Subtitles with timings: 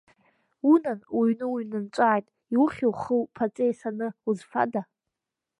[0.71, 4.81] Унан, уҩны уҩнанҵәааит, иухьи, ухи уԥаҵеи саны, узфада?!